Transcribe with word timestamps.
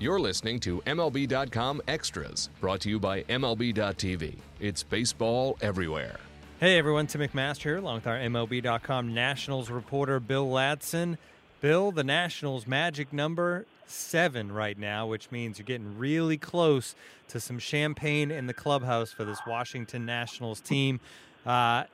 You're 0.00 0.18
listening 0.18 0.58
to 0.60 0.80
MLB.com 0.86 1.80
Extras, 1.86 2.50
brought 2.60 2.80
to 2.80 2.90
you 2.90 2.98
by 2.98 3.22
MLB.tv. 3.22 4.36
It's 4.58 4.82
baseball 4.82 5.56
everywhere. 5.60 6.18
Hey 6.58 6.78
everyone, 6.78 7.06
Tim 7.06 7.20
McMaster 7.20 7.62
here, 7.62 7.76
along 7.76 7.96
with 7.96 8.06
our 8.08 8.18
MLB.com 8.18 9.14
Nationals 9.14 9.70
reporter 9.70 10.18
Bill 10.18 10.48
Ladson. 10.48 11.16
Bill, 11.60 11.92
the 11.92 12.02
Nationals 12.02 12.66
magic 12.66 13.12
number 13.12 13.66
seven 13.86 14.50
right 14.50 14.78
now, 14.78 15.06
which 15.06 15.30
means 15.30 15.58
you're 15.58 15.64
getting 15.64 15.96
really 15.96 16.38
close 16.38 16.96
to 17.28 17.38
some 17.38 17.60
champagne 17.60 18.32
in 18.32 18.46
the 18.48 18.54
clubhouse 18.54 19.12
for 19.12 19.24
this 19.24 19.38
Washington 19.46 20.04
Nationals 20.04 20.60
team. 20.60 20.98
Uh, 21.46 21.84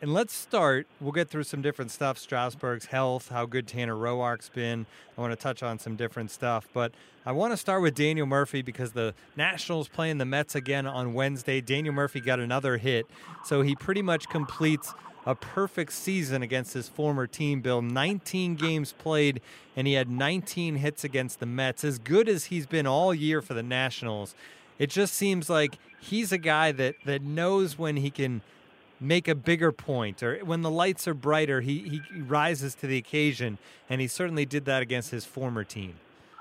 and 0.00 0.14
let's 0.14 0.32
start. 0.32 0.86
We'll 1.00 1.12
get 1.12 1.28
through 1.28 1.44
some 1.44 1.60
different 1.60 1.90
stuff 1.90 2.18
Strasburg's 2.18 2.86
health, 2.86 3.30
how 3.30 3.46
good 3.46 3.66
Tanner 3.66 3.96
Roark's 3.96 4.48
been. 4.48 4.86
I 5.16 5.20
want 5.20 5.32
to 5.32 5.36
touch 5.36 5.62
on 5.62 5.78
some 5.78 5.96
different 5.96 6.30
stuff. 6.30 6.68
But 6.72 6.92
I 7.26 7.32
want 7.32 7.52
to 7.52 7.56
start 7.56 7.82
with 7.82 7.94
Daniel 7.94 8.26
Murphy 8.26 8.62
because 8.62 8.92
the 8.92 9.14
Nationals 9.36 9.88
playing 9.88 10.18
the 10.18 10.24
Mets 10.24 10.54
again 10.54 10.86
on 10.86 11.14
Wednesday. 11.14 11.60
Daniel 11.60 11.94
Murphy 11.94 12.20
got 12.20 12.38
another 12.38 12.76
hit. 12.76 13.06
So 13.44 13.62
he 13.62 13.74
pretty 13.74 14.02
much 14.02 14.28
completes 14.28 14.94
a 15.26 15.34
perfect 15.34 15.92
season 15.92 16.42
against 16.42 16.74
his 16.74 16.88
former 16.88 17.26
team, 17.26 17.60
Bill. 17.60 17.82
19 17.82 18.54
games 18.54 18.92
played, 18.92 19.40
and 19.76 19.86
he 19.86 19.94
had 19.94 20.08
19 20.08 20.76
hits 20.76 21.02
against 21.02 21.40
the 21.40 21.46
Mets. 21.46 21.82
As 21.82 21.98
good 21.98 22.28
as 22.28 22.46
he's 22.46 22.66
been 22.66 22.86
all 22.86 23.12
year 23.12 23.42
for 23.42 23.52
the 23.52 23.64
Nationals, 23.64 24.34
it 24.78 24.90
just 24.90 25.12
seems 25.12 25.50
like 25.50 25.76
he's 26.00 26.30
a 26.30 26.38
guy 26.38 26.70
that, 26.70 26.94
that 27.04 27.22
knows 27.22 27.76
when 27.76 27.96
he 27.96 28.10
can– 28.10 28.42
make 29.00 29.28
a 29.28 29.34
bigger 29.34 29.72
point 29.72 30.22
or 30.22 30.38
when 30.44 30.62
the 30.62 30.70
lights 30.70 31.06
are 31.06 31.14
brighter 31.14 31.60
he, 31.60 32.00
he 32.12 32.20
rises 32.20 32.74
to 32.74 32.86
the 32.86 32.96
occasion 32.96 33.58
and 33.88 34.00
he 34.00 34.06
certainly 34.06 34.44
did 34.44 34.64
that 34.64 34.82
against 34.82 35.10
his 35.10 35.24
former 35.24 35.64
team. 35.64 35.94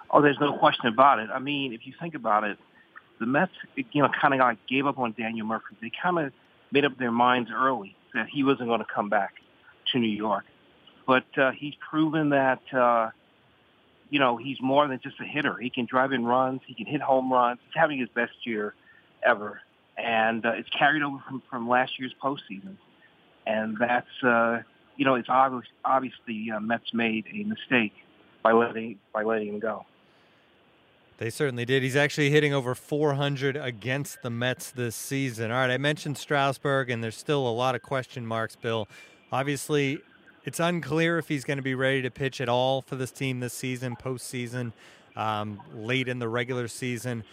Oh 0.09 0.21
there's 0.21 0.39
no 0.39 0.57
question 0.57 0.87
about 0.87 1.19
it. 1.19 1.29
I 1.31 1.39
mean 1.39 1.73
if 1.73 1.85
you 1.85 1.93
think 1.99 2.15
about 2.15 2.43
it 2.43 2.57
the 3.19 3.25
mets 3.25 3.51
you 3.75 4.01
know 4.01 4.09
kind 4.09 4.33
of 4.33 4.39
like 4.39 4.57
gave 4.67 4.85
up 4.85 4.97
on 4.97 5.13
daniel 5.17 5.45
murphy. 5.45 5.75
They 5.81 5.91
kind 6.01 6.19
of 6.19 6.33
made 6.71 6.85
up 6.85 6.97
their 6.97 7.11
minds 7.11 7.49
early 7.53 7.95
that 8.13 8.27
he 8.27 8.43
wasn't 8.43 8.69
going 8.69 8.79
to 8.79 8.87
come 8.93 9.09
back 9.09 9.35
to 9.91 9.99
new 9.99 10.07
york. 10.07 10.45
But 11.05 11.25
uh, 11.37 11.51
he's 11.51 11.73
proven 11.89 12.29
that 12.29 12.61
uh, 12.73 13.11
you 14.09 14.19
know 14.19 14.37
he's 14.37 14.57
more 14.61 14.87
than 14.87 14.99
just 15.01 15.19
a 15.19 15.25
hitter. 15.25 15.57
He 15.57 15.69
can 15.69 15.85
drive 15.85 16.11
in 16.11 16.25
runs 16.25 16.61
he 16.65 16.73
can 16.73 16.85
hit 16.87 17.01
home 17.01 17.31
runs. 17.31 17.59
He's 17.65 17.79
having 17.79 17.99
his 17.99 18.09
best 18.09 18.33
year 18.45 18.73
ever 19.23 19.61
and 19.97 20.45
uh, 20.45 20.51
it's 20.51 20.69
carried 20.69 21.03
over 21.03 21.17
from, 21.27 21.41
from 21.49 21.67
last 21.67 21.99
year's 21.99 22.13
postseason. 22.21 22.77
And 23.45 23.77
that's, 23.79 24.23
uh, 24.23 24.61
you 24.95 25.05
know, 25.05 25.15
it's 25.15 25.29
obvious, 25.29 25.65
obviously 25.83 26.51
uh, 26.51 26.59
Mets 26.59 26.93
made 26.93 27.25
a 27.33 27.43
mistake 27.43 27.93
by 28.43 28.51
letting 28.51 28.99
by 29.13 29.23
letting 29.23 29.49
him 29.49 29.59
go. 29.59 29.85
They 31.17 31.31
certainly 31.31 31.65
did. 31.65 31.81
He's 31.81 31.95
actually 31.95 32.29
hitting 32.29 32.53
over 32.53 32.75
400 32.75 33.57
against 33.57 34.21
the 34.21 34.29
Mets 34.29 34.69
this 34.69 34.95
season. 34.95 35.49
All 35.49 35.57
right, 35.57 35.71
I 35.71 35.79
mentioned 35.79 36.17
Strasburg, 36.17 36.91
and 36.91 37.03
there's 37.03 37.17
still 37.17 37.47
a 37.47 37.49
lot 37.49 37.73
of 37.73 37.81
question 37.81 38.23
marks, 38.25 38.55
Bill. 38.55 38.87
Obviously, 39.31 39.99
it's 40.45 40.59
unclear 40.59 41.17
if 41.17 41.27
he's 41.27 41.43
going 41.43 41.57
to 41.57 41.63
be 41.63 41.73
ready 41.73 42.03
to 42.03 42.11
pitch 42.11 42.39
at 42.39 42.49
all 42.49 42.83
for 42.83 42.95
this 42.95 43.11
team 43.11 43.39
this 43.39 43.53
season, 43.53 43.95
postseason, 43.95 44.73
um, 45.15 45.59
late 45.73 46.07
in 46.07 46.19
the 46.19 46.29
regular 46.29 46.67
season. 46.67 47.23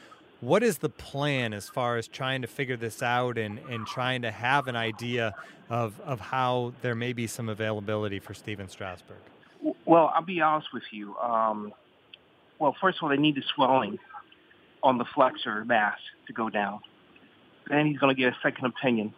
What 0.45 0.63
is 0.63 0.77
the 0.77 0.91
plan 0.91 1.55
as 1.55 1.71
far 1.71 1.97
as 1.97 2.07
trying 2.07 2.43
to 2.43 2.47
figure 2.47 2.77
this 2.77 3.03
out 3.03 3.39
and, 3.39 3.59
and 3.71 3.87
trying 3.87 4.21
to 4.23 4.31
have 4.31 4.69
an 4.69 4.77
idea 4.77 5.35
of, 5.71 5.99
of 6.03 6.21
how 6.21 6.75
there 6.83 6.95
may 6.95 7.15
be 7.15 7.27
some 7.27 7.49
availability 7.49 8.19
for 8.19 8.35
Stephen 8.35 8.69
Strasburg? 8.69 9.17
Well, 9.87 10.13
I'll 10.15 10.21
be 10.21 10.43
honest 10.43 10.69
with 10.75 10.83
you. 10.91 11.17
Um, 11.17 11.73
well, 12.59 12.77
first 12.79 12.99
of 12.99 13.05
all, 13.05 13.09
they 13.09 13.17
need 13.17 13.37
the 13.37 13.43
swelling 13.55 13.99
on 14.83 14.99
the 14.99 15.07
flexor 15.15 15.65
mass 15.65 15.97
to 16.27 16.35
go 16.35 16.51
down. 16.51 16.81
Then 17.71 17.87
he's 17.87 17.99
going 17.99 18.15
to 18.15 18.21
get 18.21 18.35
a 18.35 18.37
second 18.43 18.67
opinion, 18.67 19.15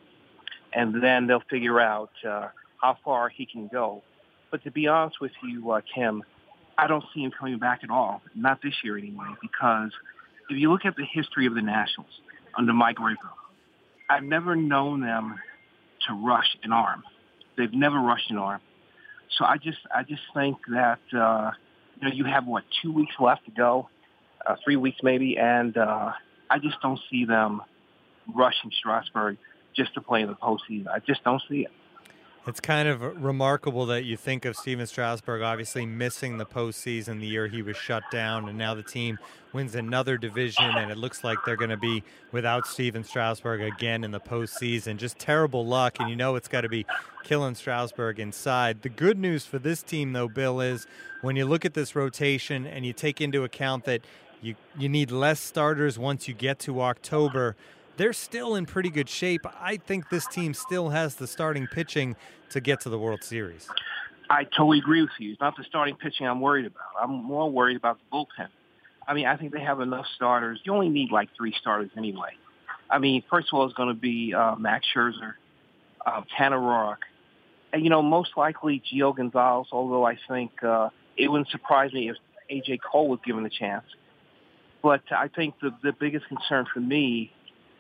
and 0.73 1.03
then 1.03 1.27
they'll 1.27 1.43
figure 1.51 1.81
out 1.81 2.13
uh, 2.25 2.51
how 2.81 2.99
far 3.05 3.31
he 3.31 3.47
can 3.47 3.67
go. 3.67 4.05
But 4.53 4.63
to 4.63 4.71
be 4.71 4.87
honest 4.87 5.21
with 5.21 5.33
you, 5.43 5.73
uh, 5.73 5.81
I 6.79 6.87
don't 6.87 7.05
see 7.13 7.25
him 7.25 7.33
coming 7.37 7.59
back 7.59 7.81
at 7.83 7.91
all. 7.91 8.23
Not 8.37 8.63
this 8.63 8.75
year 8.85 8.97
anyway, 8.97 9.27
because– 9.43 9.91
if 10.49 10.57
you 10.57 10.71
look 10.71 10.85
at 10.85 10.97
the 10.97 11.05
history 11.05 11.47
of 11.47 11.55
the 11.55 11.63
Nationals 11.63 12.11
under 12.57 12.73
Mike 12.73 12.99
Rizzo, 12.99 13.21
I've 14.09 14.23
never 14.23 14.55
known 14.55 15.01
them 15.01 15.39
to 16.07 16.15
rush 16.15 16.57
an 16.63 16.73
arm. 16.73 17.03
They've 17.57 17.73
never 17.73 17.99
rushed 17.99 18.31
an 18.31 18.39
arm. 18.39 18.61
So 19.39 19.45
I 19.45 19.57
just 19.57 19.79
I 19.95 20.03
just 20.03 20.23
think 20.35 20.59
that 20.69 21.01
uh, 21.13 21.51
you 22.01 22.09
know 22.09 22.15
you 22.15 22.25
have 22.25 22.47
what 22.47 22.65
two 22.83 22.93
weeks 22.93 23.15
left 23.19 23.45
to 23.47 23.51
go, 23.51 23.89
uh, 24.47 24.57
three 24.65 24.77
weeks 24.77 24.99
maybe, 25.03 25.37
and 25.37 25.77
uh, 25.77 26.13
I 26.49 26.59
just 26.59 26.81
don't 26.81 27.01
see 27.11 27.25
them 27.25 27.63
rushing 28.35 28.71
Strasburg 28.79 29.39
just 29.75 29.95
to 29.95 30.01
play 30.01 30.23
in 30.23 30.29
the 30.29 30.35
postseason. 30.35 30.89
I 30.89 31.01
just 31.01 31.25
don't 31.25 31.43
see 31.49 31.63
it. 31.63 31.71
It's 32.47 32.61
kind 32.61 32.87
of 32.87 33.03
remarkable 33.25 33.87
that 33.87 34.05
you 34.05 34.17
think 34.17 34.45
of 34.45 34.55
Stephen 34.55 34.87
Strasburg 34.87 35.43
obviously 35.43 35.85
missing 35.85 36.39
the 36.39 36.47
postseason 36.47 37.19
the 37.19 37.27
year 37.27 37.49
he 37.49 37.61
was 37.61 37.77
shut 37.77 38.05
down, 38.13 38.49
and 38.49 38.57
now 38.57 38.73
the 38.73 38.85
team 38.85 39.19
wins 39.53 39.75
another 39.75 40.17
division, 40.17 40.65
and 40.65 40.93
it 40.93 40.97
looks 40.97 41.25
like 41.25 41.39
they're 41.45 41.57
going 41.57 41.71
to 41.71 41.77
be 41.77 42.05
without 42.31 42.65
Stephen 42.65 43.03
Strasburg 43.03 43.63
again 43.63 44.05
in 44.05 44.13
the 44.13 44.21
postseason. 44.21 44.97
Just 44.97 45.19
terrible 45.19 45.67
luck, 45.67 45.97
and 45.99 46.09
you 46.09 46.15
know 46.15 46.37
it's 46.37 46.47
got 46.47 46.61
to 46.61 46.69
be 46.69 46.87
killing 47.25 47.57
Strasburg 47.57 48.21
inside. 48.21 48.83
The 48.83 48.91
good 48.91 49.19
news 49.19 49.45
for 49.45 49.59
this 49.59 49.83
team, 49.83 50.13
though, 50.13 50.29
Bill, 50.29 50.61
is 50.61 50.87
when 51.23 51.35
you 51.35 51.47
look 51.47 51.65
at 51.65 51.75
this 51.75 51.97
rotation 51.97 52.65
and 52.65 52.87
you 52.87 52.93
take 52.93 53.21
into 53.21 53.43
account 53.43 53.87
that 53.87 54.03
you 54.41 54.55
you 54.79 54.89
need 54.89 55.11
less 55.11 55.41
starters 55.41 55.99
once 55.99 56.29
you 56.29 56.35
get 56.35 56.61
to 56.61 56.81
October 56.81 57.57
they're 57.97 58.13
still 58.13 58.55
in 58.55 58.67
pretty 58.67 58.91
good 58.91 59.09
shape. 59.09 59.47
I 59.61 59.77
think 59.77 60.09
this 60.11 60.27
team 60.27 60.55
still 60.55 60.91
has 60.91 61.17
the 61.17 61.27
starting 61.27 61.67
pitching 61.67 62.17
to 62.51 62.61
get 62.61 62.81
to 62.81 62.89
the 62.89 62.99
World 62.99 63.23
Series. 63.23 63.69
I 64.29 64.45
totally 64.45 64.79
agree 64.79 65.03
with 65.03 65.11
you. 65.19 65.33
It's 65.33 65.41
not 65.41 65.57
the 65.57 65.65
starting 65.65 65.97
pitching 65.97 66.27
I'm 66.27 66.41
worried 66.41 66.67
about. 66.67 66.83
I'm 67.01 67.11
more 67.11 67.51
worried 67.51 67.77
about 67.77 67.99
the 67.99 68.17
bullpen. 68.17 68.49
I 69.07 69.15
mean, 69.15 69.27
I 69.27 69.37
think 69.37 69.53
they 69.53 69.61
have 69.61 69.81
enough 69.81 70.07
starters. 70.17 70.61
You 70.65 70.75
only 70.75 70.89
need 70.89 71.13
like 71.13 71.29
three 71.37 71.55
starters 71.61 71.91
anyway. 71.97 72.31
I 72.91 72.99
mean, 72.99 73.23
first 73.31 73.49
of 73.53 73.59
all, 73.59 73.65
it's 73.65 73.75
going 73.75 73.89
to 73.89 74.01
be 74.01 74.35
uh, 74.35 74.57
Max 74.57 74.87
Scherzer, 74.95 75.35
uh, 76.05 76.23
Tanner 76.37 76.59
Roark, 76.59 76.99
and 77.73 77.85
you 77.85 77.91
know, 77.91 78.03
most 78.03 78.31
likely 78.37 78.83
Gio 78.93 79.17
Gonzalez. 79.17 79.69
Although 79.71 80.05
I 80.05 80.19
think 80.29 80.63
uh, 80.63 80.91
it 81.17 81.29
wouldn't 81.29 81.51
surprise 81.51 81.93
me 81.93 82.11
if 82.11 82.17
AJ 82.51 82.81
Cole 82.81 83.09
was 83.09 83.21
given 83.25 83.45
a 83.45 83.51
chance. 83.51 83.85
But 84.83 85.03
I 85.11 85.29
think 85.29 85.55
the 85.61 85.71
the 85.83 85.93
biggest 85.93 86.27
concern 86.29 86.67
for 86.73 86.81
me 86.81 87.33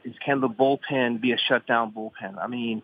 is 0.06 0.15
can 0.25 0.41
the 0.41 0.49
bullpen 0.49 1.21
be 1.21 1.33
a 1.33 1.39
shutdown 1.39 1.93
bullpen? 1.93 2.39
I 2.41 2.47
mean, 2.47 2.81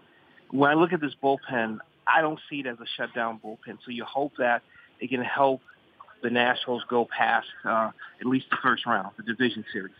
when 0.51 0.71
I 0.71 0.75
look 0.75 0.93
at 0.93 1.01
this 1.01 1.15
bullpen, 1.23 1.79
I 2.07 2.21
don't 2.21 2.41
see 2.51 2.61
it 2.61 2.67
as 2.67 2.79
a 2.81 2.87
shutdown 2.97 3.41
bullpen. 3.43 3.79
So 3.85 3.91
you 3.91 4.05
hope 4.05 4.33
that 4.39 4.63
it 5.01 5.09
can 5.09 5.23
help 5.23 5.63
the 6.23 6.31
Nationals 6.31 6.83
go 6.89 7.07
past 7.07 7.47
uh, 7.65 7.91
at 8.21 8.27
least 8.27 8.47
the 8.51 8.57
first 8.63 8.87
round, 8.87 9.11
the 9.17 9.23
division 9.23 9.65
series. 9.73 9.95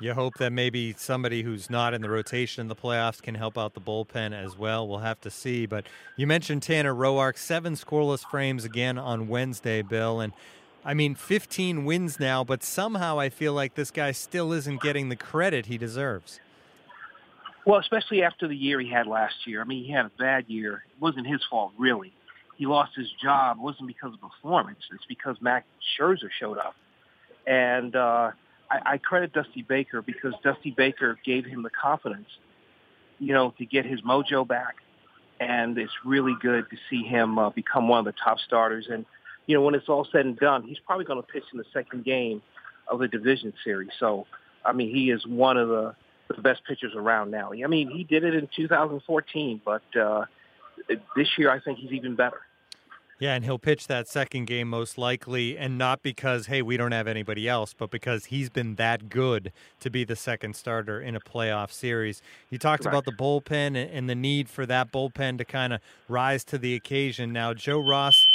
You 0.00 0.14
hope 0.14 0.34
that 0.38 0.52
maybe 0.52 0.94
somebody 0.96 1.42
who's 1.42 1.70
not 1.70 1.94
in 1.94 2.02
the 2.02 2.10
rotation 2.10 2.62
in 2.62 2.68
the 2.68 2.74
playoffs 2.74 3.22
can 3.22 3.36
help 3.36 3.56
out 3.56 3.74
the 3.74 3.80
bullpen 3.80 4.32
as 4.32 4.58
well. 4.58 4.88
We'll 4.88 4.98
have 4.98 5.20
to 5.20 5.30
see. 5.30 5.64
But 5.64 5.86
you 6.16 6.26
mentioned 6.26 6.62
Tanner 6.62 6.94
Roark, 6.94 7.38
seven 7.38 7.74
scoreless 7.74 8.28
frames 8.28 8.64
again 8.64 8.98
on 8.98 9.28
Wednesday, 9.28 9.80
Bill. 9.80 10.20
And 10.20 10.32
I 10.84 10.94
mean, 10.94 11.14
15 11.14 11.84
wins 11.84 12.18
now, 12.18 12.42
but 12.42 12.62
somehow 12.62 13.18
I 13.20 13.28
feel 13.28 13.52
like 13.52 13.74
this 13.74 13.90
guy 13.90 14.10
still 14.12 14.52
isn't 14.52 14.80
getting 14.80 15.08
the 15.08 15.16
credit 15.16 15.66
he 15.66 15.78
deserves. 15.78 16.40
Well, 17.64 17.78
especially 17.78 18.22
after 18.22 18.48
the 18.48 18.56
year 18.56 18.80
he 18.80 18.90
had 18.90 19.06
last 19.06 19.46
year. 19.46 19.60
I 19.60 19.64
mean, 19.64 19.84
he 19.84 19.92
had 19.92 20.06
a 20.06 20.10
bad 20.18 20.46
year. 20.48 20.82
It 20.90 21.00
wasn't 21.00 21.28
his 21.28 21.40
fault, 21.48 21.72
really. 21.78 22.12
He 22.56 22.66
lost 22.66 22.92
his 22.96 23.08
job. 23.22 23.58
It 23.58 23.62
wasn't 23.62 23.86
because 23.86 24.12
of 24.14 24.20
performance. 24.20 24.80
It's 24.92 25.04
because 25.08 25.36
Max 25.40 25.66
Scherzer 25.96 26.28
showed 26.40 26.58
up. 26.58 26.74
And 27.46 27.94
uh, 27.94 28.32
I, 28.70 28.92
I 28.92 28.98
credit 28.98 29.32
Dusty 29.32 29.62
Baker 29.62 30.02
because 30.02 30.34
Dusty 30.42 30.72
Baker 30.72 31.18
gave 31.24 31.44
him 31.44 31.62
the 31.62 31.70
confidence, 31.70 32.28
you 33.20 33.32
know, 33.32 33.54
to 33.58 33.64
get 33.64 33.86
his 33.86 34.00
mojo 34.02 34.46
back. 34.46 34.76
And 35.38 35.78
it's 35.78 35.92
really 36.04 36.34
good 36.40 36.68
to 36.70 36.76
see 36.90 37.04
him 37.04 37.38
uh, 37.38 37.50
become 37.50 37.88
one 37.88 38.00
of 38.00 38.04
the 38.04 38.14
top 38.24 38.38
starters. 38.40 38.88
And 38.90 39.06
you 39.46 39.54
know, 39.56 39.62
when 39.62 39.74
it's 39.74 39.88
all 39.88 40.06
said 40.10 40.26
and 40.26 40.38
done, 40.38 40.62
he's 40.62 40.78
probably 40.78 41.04
going 41.04 41.20
to 41.20 41.26
pitch 41.26 41.44
in 41.52 41.58
the 41.58 41.64
second 41.72 42.04
game 42.04 42.42
of 42.88 42.98
the 42.98 43.08
division 43.08 43.52
series. 43.64 43.90
So, 43.98 44.26
I 44.64 44.72
mean, 44.72 44.94
he 44.94 45.10
is 45.10 45.26
one 45.26 45.56
of 45.56 45.68
the, 45.68 45.94
the 46.28 46.40
best 46.40 46.62
pitchers 46.66 46.92
around 46.94 47.30
now. 47.30 47.52
I 47.52 47.66
mean, 47.66 47.90
he 47.90 48.04
did 48.04 48.24
it 48.24 48.34
in 48.34 48.48
2014, 48.54 49.60
but 49.64 49.82
uh, 49.96 50.24
this 51.16 51.28
year 51.38 51.50
I 51.50 51.60
think 51.60 51.78
he's 51.78 51.92
even 51.92 52.16
better. 52.16 52.40
Yeah, 53.22 53.34
and 53.34 53.44
he'll 53.44 53.60
pitch 53.60 53.86
that 53.86 54.08
second 54.08 54.46
game 54.46 54.68
most 54.68 54.98
likely, 54.98 55.56
and 55.56 55.78
not 55.78 56.02
because, 56.02 56.46
hey, 56.46 56.60
we 56.60 56.76
don't 56.76 56.90
have 56.90 57.06
anybody 57.06 57.48
else, 57.48 57.72
but 57.72 57.88
because 57.88 58.24
he's 58.24 58.50
been 58.50 58.74
that 58.76 59.08
good 59.08 59.52
to 59.78 59.90
be 59.90 60.02
the 60.02 60.16
second 60.16 60.56
starter 60.56 61.00
in 61.00 61.14
a 61.14 61.20
playoff 61.20 61.70
series. 61.70 62.20
You 62.50 62.58
talked 62.58 62.84
about 62.84 63.04
the 63.04 63.12
bullpen 63.12 63.76
and 63.76 64.10
the 64.10 64.16
need 64.16 64.48
for 64.48 64.66
that 64.66 64.90
bullpen 64.90 65.38
to 65.38 65.44
kind 65.44 65.72
of 65.72 65.80
rise 66.08 66.42
to 66.46 66.58
the 66.58 66.74
occasion. 66.74 67.32
Now, 67.32 67.54
Joe 67.54 67.78
Ross 67.78 68.26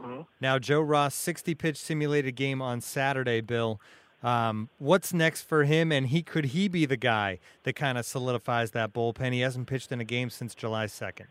Mm-hmm. 0.00 0.22
Now, 0.40 0.58
Joe 0.58 0.80
Ross, 0.80 1.14
60 1.14 1.54
pitch 1.54 1.76
simulated 1.76 2.34
game 2.34 2.62
on 2.62 2.80
Saturday, 2.80 3.40
Bill. 3.40 3.80
Um, 4.22 4.68
what's 4.78 5.12
next 5.14 5.42
for 5.42 5.64
him? 5.64 5.90
And 5.92 6.08
he 6.08 6.22
could 6.22 6.46
he 6.46 6.68
be 6.68 6.84
the 6.86 6.96
guy 6.96 7.38
that 7.62 7.74
kind 7.74 7.96
of 7.96 8.04
solidifies 8.04 8.72
that 8.72 8.92
bullpen? 8.92 9.32
He 9.32 9.40
hasn't 9.40 9.66
pitched 9.66 9.92
in 9.92 10.00
a 10.00 10.04
game 10.04 10.30
since 10.30 10.54
July 10.54 10.86
2nd. 10.86 11.26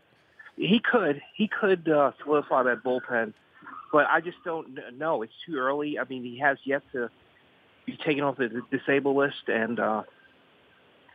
He 0.56 0.80
could. 0.80 1.22
He 1.34 1.48
could 1.48 1.88
uh, 1.88 2.12
solidify 2.22 2.64
that 2.64 2.82
bullpen, 2.82 3.32
but 3.92 4.06
I 4.10 4.20
just 4.20 4.38
don't 4.44 4.68
know. 4.98 5.22
It's 5.22 5.32
too 5.46 5.56
early. 5.56 5.98
I 5.98 6.04
mean, 6.04 6.22
he 6.22 6.38
has 6.38 6.58
yet 6.64 6.82
to 6.92 7.08
be 7.86 7.96
taken 7.96 8.24
off 8.24 8.36
the 8.36 8.62
disabled 8.70 9.16
list, 9.16 9.48
and 9.48 9.80
uh, 9.80 10.02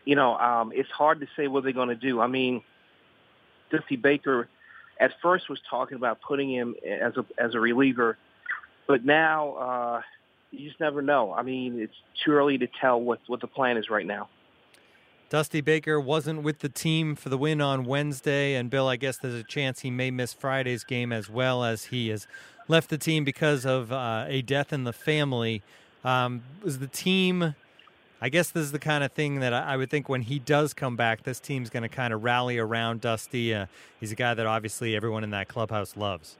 you 0.03 0.15
know, 0.15 0.37
um, 0.37 0.71
it's 0.73 0.89
hard 0.89 1.19
to 1.19 1.27
say 1.35 1.47
what 1.47 1.63
they're 1.63 1.73
going 1.73 1.89
to 1.89 1.95
do. 1.95 2.21
I 2.21 2.27
mean, 2.27 2.63
Dusty 3.69 3.97
Baker 3.97 4.47
at 4.99 5.11
first 5.21 5.49
was 5.49 5.59
talking 5.69 5.95
about 5.95 6.19
putting 6.21 6.51
him 6.51 6.75
as 6.85 7.17
a 7.17 7.25
as 7.37 7.55
a 7.55 7.59
reliever, 7.59 8.17
but 8.87 9.03
now 9.05 9.53
uh, 9.55 10.01
you 10.51 10.67
just 10.67 10.79
never 10.79 11.01
know. 11.01 11.33
I 11.33 11.43
mean, 11.43 11.79
it's 11.79 11.95
too 12.23 12.31
early 12.31 12.57
to 12.57 12.67
tell 12.79 12.99
what 12.99 13.19
what 13.27 13.41
the 13.41 13.47
plan 13.47 13.77
is 13.77 13.89
right 13.89 14.05
now. 14.05 14.29
Dusty 15.29 15.59
Baker 15.59 15.99
wasn't 15.99 16.43
with 16.43 16.59
the 16.59 16.69
team 16.69 17.15
for 17.15 17.29
the 17.29 17.37
win 17.37 17.59
on 17.59 17.83
Wednesday, 17.83 18.53
and 18.53 18.69
Bill, 18.69 18.87
I 18.87 18.95
guess 18.95 19.17
there's 19.17 19.33
a 19.33 19.43
chance 19.43 19.79
he 19.79 19.89
may 19.89 20.11
miss 20.11 20.33
Friday's 20.33 20.83
game 20.83 21.11
as 21.11 21.29
well 21.29 21.63
as 21.63 21.85
he 21.85 22.09
has 22.09 22.27
left 22.67 22.89
the 22.89 22.97
team 22.97 23.23
because 23.23 23.65
of 23.65 23.91
uh, 23.91 24.25
a 24.27 24.41
death 24.43 24.71
in 24.71 24.83
the 24.83 24.93
family. 24.93 25.63
Um, 26.03 26.43
was 26.63 26.77
the 26.77 26.87
team 26.87 27.55
I 28.21 28.29
guess 28.29 28.49
this 28.49 28.63
is 28.63 28.71
the 28.71 28.79
kind 28.79 29.03
of 29.03 29.11
thing 29.11 29.41
that 29.41 29.53
I 29.53 29.75
would 29.75 29.89
think 29.89 30.07
when 30.07 30.21
he 30.21 30.39
does 30.39 30.73
come 30.73 30.95
back, 30.95 31.23
this 31.23 31.39
team's 31.39 31.69
going 31.69 31.83
to 31.83 31.89
kind 31.89 32.13
of 32.13 32.23
rally 32.23 32.57
around 32.57 33.01
Dusty. 33.01 33.53
Uh, 33.53 33.65
he's 33.99 34.11
a 34.11 34.15
guy 34.15 34.33
that 34.33 34.45
obviously 34.45 34.95
everyone 34.95 35.23
in 35.23 35.31
that 35.31 35.47
clubhouse 35.49 35.97
loves. 35.97 36.37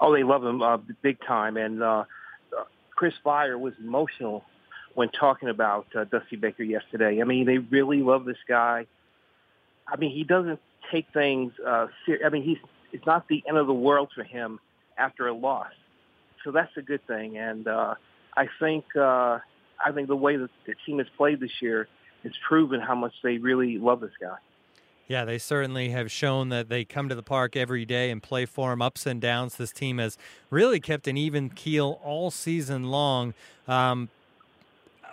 Oh, 0.00 0.12
they 0.12 0.24
love 0.24 0.44
him 0.44 0.62
uh, 0.62 0.78
big 1.00 1.18
time. 1.20 1.56
And 1.56 1.82
uh, 1.82 2.04
Chris 2.90 3.14
Fire 3.22 3.56
was 3.56 3.72
emotional 3.78 4.44
when 4.94 5.10
talking 5.10 5.48
about 5.48 5.86
uh, 5.94 6.04
Dusty 6.04 6.36
Baker 6.36 6.64
yesterday. 6.64 7.20
I 7.20 7.24
mean, 7.24 7.46
they 7.46 7.58
really 7.58 8.02
love 8.02 8.24
this 8.24 8.36
guy. 8.48 8.86
I 9.86 9.96
mean, 9.96 10.10
he 10.10 10.24
doesn't 10.24 10.60
take 10.90 11.06
things. 11.14 11.52
Uh, 11.64 11.86
I 12.24 12.28
mean, 12.30 12.42
he's 12.42 12.58
it's 12.92 13.06
not 13.06 13.28
the 13.28 13.42
end 13.48 13.56
of 13.56 13.66
the 13.66 13.72
world 13.72 14.10
for 14.14 14.24
him 14.24 14.58
after 14.98 15.26
a 15.28 15.32
loss, 15.32 15.72
so 16.44 16.50
that's 16.50 16.76
a 16.76 16.82
good 16.82 17.06
thing. 17.06 17.38
And 17.38 17.68
uh, 17.68 17.94
I 18.36 18.48
think. 18.60 18.84
Uh, 18.96 19.38
I 19.84 19.92
think 19.92 20.08
the 20.08 20.16
way 20.16 20.36
that 20.36 20.50
the 20.66 20.74
team 20.86 20.98
has 20.98 21.08
played 21.16 21.40
this 21.40 21.60
year 21.60 21.88
has 22.22 22.32
proven 22.46 22.80
how 22.80 22.94
much 22.94 23.14
they 23.22 23.38
really 23.38 23.78
love 23.78 24.00
this 24.00 24.12
guy. 24.20 24.36
Yeah, 25.08 25.24
they 25.24 25.38
certainly 25.38 25.90
have 25.90 26.10
shown 26.10 26.48
that 26.50 26.68
they 26.68 26.84
come 26.84 27.08
to 27.08 27.14
the 27.14 27.22
park 27.22 27.56
every 27.56 27.84
day 27.84 28.10
and 28.10 28.22
play 28.22 28.46
for 28.46 28.72
him. 28.72 28.80
Ups 28.80 29.04
and 29.04 29.20
downs. 29.20 29.56
This 29.56 29.72
team 29.72 29.98
has 29.98 30.16
really 30.48 30.80
kept 30.80 31.06
an 31.06 31.16
even 31.16 31.50
keel 31.50 32.00
all 32.02 32.30
season 32.30 32.84
long. 32.84 33.34
Um, 33.66 34.08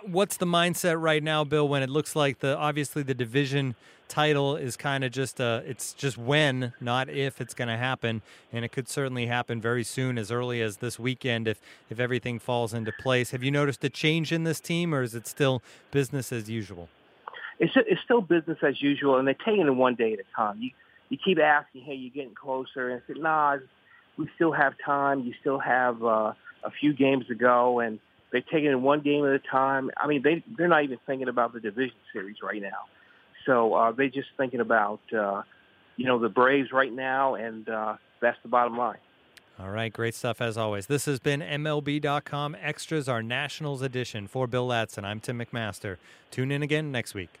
what's 0.04 0.36
the 0.36 0.46
mindset 0.46 1.00
right 1.00 1.22
now, 1.22 1.44
Bill? 1.44 1.68
When 1.68 1.82
it 1.82 1.90
looks 1.90 2.16
like 2.16 2.40
the 2.40 2.56
obviously 2.56 3.02
the 3.02 3.14
division 3.14 3.74
title 4.08 4.56
is 4.56 4.76
kind 4.76 5.04
of 5.04 5.12
just 5.12 5.38
a 5.38 5.62
it's 5.66 5.92
just 5.92 6.18
when 6.18 6.72
not 6.80 7.08
if 7.08 7.40
it's 7.40 7.54
going 7.54 7.68
to 7.68 7.76
happen. 7.76 8.22
And 8.52 8.64
it 8.64 8.72
could 8.72 8.88
certainly 8.88 9.26
happen 9.26 9.60
very 9.60 9.84
soon 9.84 10.18
as 10.18 10.32
early 10.32 10.60
as 10.62 10.78
this 10.78 10.98
weekend 10.98 11.48
if 11.48 11.60
if 11.88 12.00
everything 12.00 12.38
falls 12.38 12.74
into 12.74 12.92
place. 12.92 13.30
Have 13.30 13.42
you 13.42 13.50
noticed 13.50 13.84
a 13.84 13.90
change 13.90 14.32
in 14.32 14.44
this 14.44 14.60
team 14.60 14.94
or 14.94 15.02
is 15.02 15.14
it 15.14 15.26
still 15.26 15.62
business 15.90 16.32
as 16.32 16.50
usual? 16.50 16.88
It's 17.58 17.72
it's 17.76 18.00
still 18.04 18.20
business 18.20 18.58
as 18.62 18.82
usual 18.82 19.18
and 19.18 19.26
they're 19.26 19.34
taking 19.34 19.66
it 19.66 19.74
one 19.74 19.94
day 19.94 20.12
at 20.12 20.18
a 20.20 20.36
time. 20.36 20.60
You 20.60 20.70
you 21.08 21.18
keep 21.22 21.38
asking 21.38 21.82
hey 21.82 21.94
you're 21.94 22.12
getting 22.12 22.34
closer? 22.34 22.88
And 22.88 23.00
I 23.00 23.06
said 23.06 23.16
nah 23.22 23.56
we 24.20 24.28
still 24.34 24.52
have 24.52 24.74
time. 24.84 25.20
You 25.20 25.32
still 25.40 25.58
have 25.58 26.02
uh, 26.04 26.32
a 26.62 26.70
few 26.78 26.92
games 26.92 27.26
to 27.28 27.34
go. 27.34 27.80
And 27.80 27.98
they're 28.32 28.40
taking 28.40 28.66
in 28.66 28.82
one 28.82 29.00
game 29.00 29.24
at 29.24 29.32
a 29.32 29.38
time 29.38 29.90
i 29.96 30.06
mean 30.06 30.22
they 30.22 30.42
they're 30.56 30.68
not 30.68 30.84
even 30.84 30.98
thinking 31.06 31.28
about 31.28 31.52
the 31.52 31.60
division 31.60 31.96
series 32.12 32.36
right 32.42 32.62
now 32.62 32.86
so 33.46 33.74
uh, 33.74 33.92
they're 33.92 34.08
just 34.08 34.28
thinking 34.36 34.60
about, 34.60 35.00
uh, 35.16 35.42
you 35.96 36.06
know, 36.06 36.18
the 36.18 36.28
Braves 36.28 36.72
right 36.72 36.92
now, 36.92 37.34
and 37.34 37.68
uh, 37.68 37.96
that's 38.20 38.38
the 38.42 38.48
bottom 38.48 38.76
line. 38.76 38.98
All 39.58 39.70
right, 39.70 39.92
great 39.92 40.14
stuff 40.14 40.40
as 40.40 40.56
always. 40.56 40.86
This 40.86 41.04
has 41.04 41.18
been 41.18 41.40
MLB.com 41.40 42.56
Extras, 42.60 43.08
our 43.08 43.22
Nationals 43.22 43.82
edition. 43.82 44.26
For 44.26 44.46
Bill 44.46 44.66
Ladson, 44.66 45.04
I'm 45.04 45.20
Tim 45.20 45.38
McMaster. 45.38 45.98
Tune 46.30 46.50
in 46.50 46.62
again 46.62 46.90
next 46.90 47.14
week. 47.14 47.40